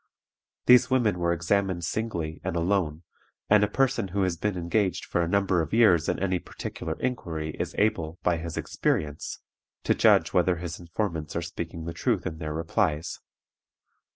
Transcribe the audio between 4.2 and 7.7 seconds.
has been engaged for a number of years in any particular inquiry